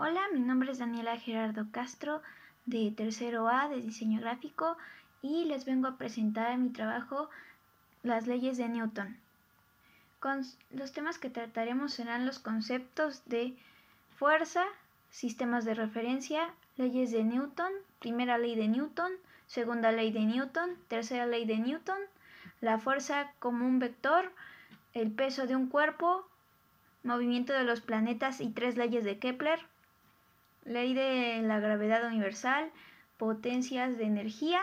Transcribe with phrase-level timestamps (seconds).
[0.00, 2.22] Hola, mi nombre es Daniela Gerardo Castro
[2.66, 4.76] de tercero A de diseño gráfico
[5.22, 7.28] y les vengo a presentar mi trabajo
[8.04, 9.16] Las leyes de Newton.
[10.70, 13.56] Los temas que trataremos serán los conceptos de
[14.16, 14.64] fuerza,
[15.10, 19.10] sistemas de referencia, leyes de Newton, primera ley de Newton,
[19.48, 21.98] segunda ley de Newton, tercera ley de Newton,
[22.60, 24.30] la fuerza como un vector,
[24.94, 26.24] el peso de un cuerpo,
[27.02, 29.58] movimiento de los planetas y tres leyes de Kepler,
[30.68, 32.70] ley de la gravedad universal,
[33.16, 34.60] potencias de energía.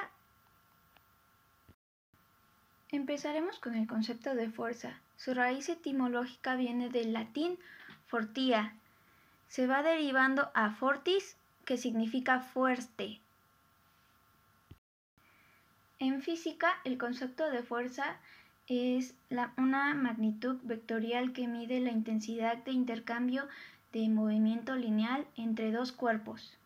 [2.92, 5.00] Empezaremos con el concepto de fuerza.
[5.18, 7.58] Su raíz etimológica viene del latín
[8.06, 8.74] fortia.
[9.48, 13.20] Se va derivando a fortis, que significa fuerte.
[15.98, 18.18] En física, el concepto de fuerza
[18.68, 19.16] es
[19.58, 23.48] una magnitud vectorial que mide la intensidad de intercambio
[23.96, 26.58] de movimiento lineal entre dos cuerpos.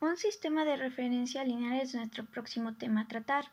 [0.00, 3.44] Un sistema de referencia lineal es nuestro próximo tema a tratar.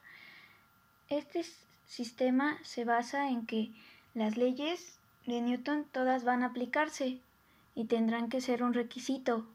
[1.10, 1.44] Este
[1.86, 3.74] sistema se basa en que
[4.14, 7.20] las leyes de Newton todas van a aplicarse
[7.76, 9.46] y tendrán que ser un requisito,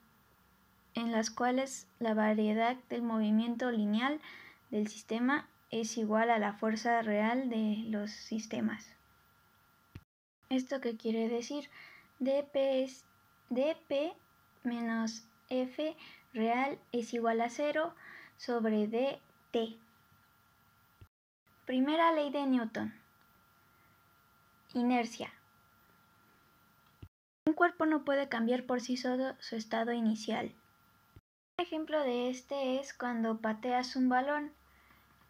[0.92, 4.20] en las cuales la variedad del movimiento lineal
[4.70, 8.86] del sistema es igual a la fuerza real de los sistemas.
[10.50, 11.70] ¿Esto qué quiere decir?
[12.18, 13.06] dp es
[13.54, 14.14] dp
[14.64, 15.94] menos f
[16.32, 17.94] real es igual a 0
[18.38, 19.78] sobre dt.
[21.66, 22.94] Primera ley de Newton.
[24.72, 25.30] Inercia.
[27.46, 30.54] Un cuerpo no puede cambiar por sí solo su estado inicial.
[31.58, 34.52] Un ejemplo de este es cuando pateas un balón.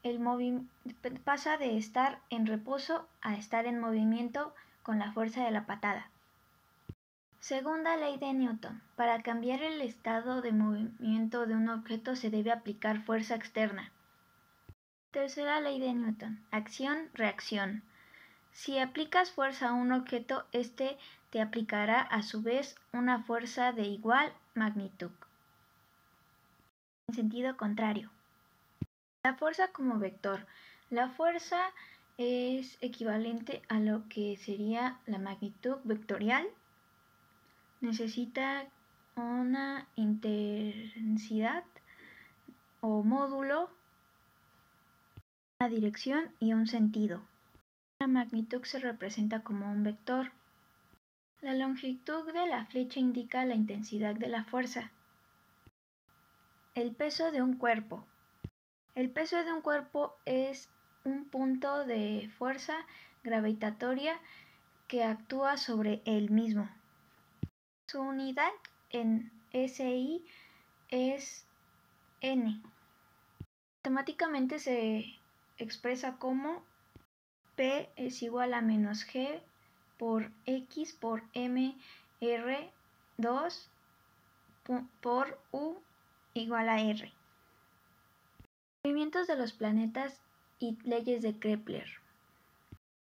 [0.05, 0.21] El
[1.25, 6.12] pasa de estar en reposo a estar en movimiento con la fuerza de la patada.
[7.43, 8.81] Segunda ley de Newton.
[8.95, 13.91] Para cambiar el estado de movimiento de un objeto se debe aplicar fuerza externa.
[15.11, 16.39] Tercera ley de Newton.
[16.53, 17.83] Acción-reacción.
[18.53, 20.97] Si aplicas fuerza a un objeto, éste
[21.31, 25.11] te aplicará a su vez una fuerza de igual magnitud.
[27.09, 28.13] En sentido contrario.
[29.25, 30.47] La fuerza como vector.
[30.91, 31.73] La fuerza
[32.19, 36.47] es equivalente a lo que sería la magnitud vectorial
[37.83, 38.65] necesita
[39.17, 41.65] una intensidad
[42.81, 43.71] o módulo,
[45.61, 47.21] una dirección y un sentido.
[48.01, 50.33] La magnitud se representa como un vector.
[51.41, 54.91] La longitud de la flecha indica la intensidad de la fuerza.
[56.75, 58.07] El peso de un cuerpo.
[58.95, 60.71] El peso de un cuerpo es
[61.05, 62.75] un punto de fuerza
[63.25, 64.19] gravitatoria
[64.87, 66.69] que actúa sobre él mismo.
[67.93, 68.51] Su unidad
[68.89, 70.25] en SI
[70.89, 71.45] es
[72.23, 72.63] N.
[73.85, 75.21] Matemáticamente se
[75.59, 76.65] expresa como
[77.55, 79.43] P es igual a menos G
[79.99, 81.77] por X por M
[82.23, 82.71] R
[83.19, 83.71] 2
[85.03, 85.77] por U
[86.33, 87.13] igual a R.
[88.87, 90.19] Movimientos de los planetas
[90.59, 91.91] y leyes de Kepler.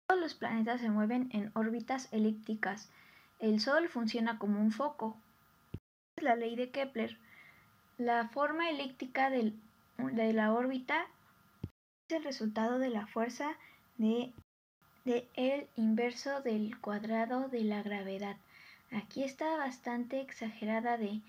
[0.06, 2.91] Todos los planetas se mueven en órbitas elípticas
[3.45, 5.16] el Sol funciona como un foco.
[6.17, 7.16] Es la ley de Kepler.
[8.00, 9.53] La forma elíptica de
[10.33, 11.06] la órbita
[12.09, 13.56] es el resultado de la fuerza
[13.97, 14.33] de,
[15.35, 18.38] el inverso del cuadrado de la gravedad.
[18.91, 21.22] Aquí está bastante exagerada de...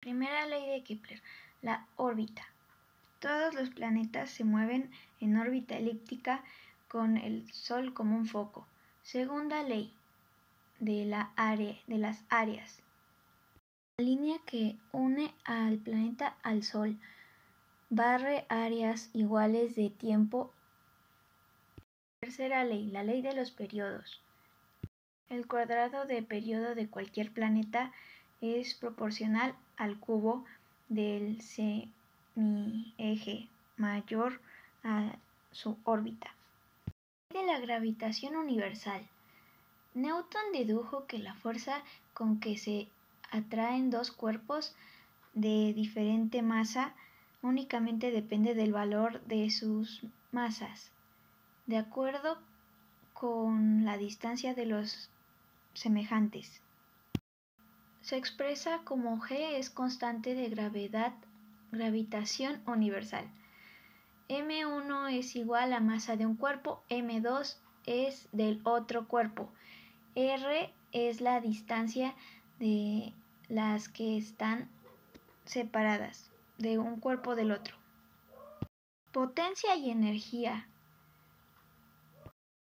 [0.00, 1.22] Primera ley de Kepler.
[1.62, 2.42] La órbita.
[3.20, 6.42] Todos los planetas se mueven en órbita elíptica
[6.88, 8.66] con el Sol como un foco.
[9.10, 9.92] Segunda ley
[10.78, 12.80] de, la área, de las áreas.
[13.98, 16.96] La línea que une al planeta al Sol
[17.88, 20.52] barre áreas iguales de tiempo.
[22.20, 24.22] Tercera ley, la ley de los periodos.
[25.28, 27.90] El cuadrado de periodo de cualquier planeta
[28.40, 30.44] es proporcional al cubo
[30.88, 31.40] del
[32.36, 34.40] semieje mayor
[34.84, 35.16] a
[35.50, 36.32] su órbita
[37.30, 39.06] de la gravitación universal.
[39.94, 41.82] Newton dedujo que la fuerza
[42.12, 42.88] con que se
[43.30, 44.74] atraen dos cuerpos
[45.34, 46.92] de diferente masa
[47.42, 50.90] únicamente depende del valor de sus masas,
[51.66, 52.38] de acuerdo
[53.14, 55.08] con la distancia de los
[55.74, 56.60] semejantes.
[58.02, 61.12] Se expresa como G es constante de gravedad,
[61.70, 63.30] gravitación universal.
[64.30, 69.52] M1 es igual a masa de un cuerpo, M2 es del otro cuerpo,
[70.14, 72.14] R es la distancia
[72.60, 73.12] de
[73.48, 74.70] las que están
[75.46, 77.76] separadas de un cuerpo del otro.
[79.10, 80.68] Potencia y energía.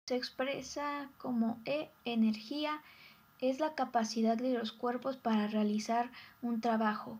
[0.05, 2.81] Se expresa como E energía
[3.41, 7.19] es la capacidad de los cuerpos para realizar un trabajo.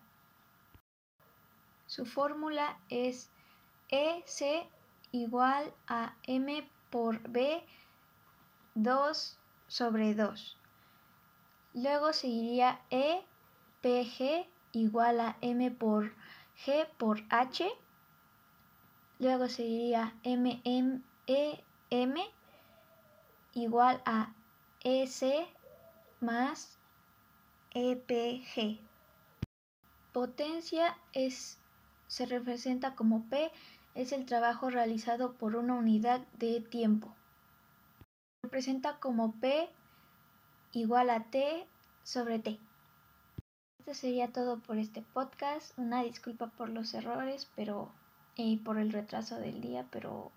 [1.86, 3.30] Su fórmula es
[3.90, 4.68] EC
[5.12, 7.64] igual a M por B
[8.76, 9.38] 2
[9.68, 10.58] sobre 2.
[11.74, 13.24] Luego seguiría E
[13.82, 16.14] PG igual a M por
[16.66, 17.70] G por H.
[19.20, 22.22] Luego seguiría M, M, E, M
[23.54, 24.34] igual a
[24.84, 25.48] EC
[26.20, 26.78] más
[27.72, 28.80] EPG.
[30.14, 31.60] Potencia es,
[32.08, 33.52] se representa como P,
[33.98, 37.16] es el trabajo realizado por una unidad de tiempo.
[38.44, 39.68] Representa como P
[40.72, 41.66] igual a T
[42.04, 42.60] sobre T.
[43.80, 45.76] Esto sería todo por este podcast.
[45.80, 47.90] Una disculpa por los errores, pero
[48.36, 50.32] y por el retraso del día, pero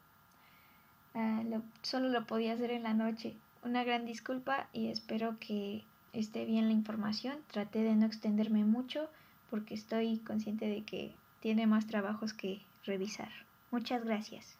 [1.14, 1.42] ah,
[1.82, 3.36] solo lo podía hacer en la noche.
[3.62, 5.84] Una gran disculpa y espero que
[6.14, 7.36] esté bien la información.
[7.48, 9.10] Traté de no extenderme mucho
[9.50, 13.49] porque estoy consciente de que tiene más trabajos que revisar.
[13.70, 14.59] Muchas gracias.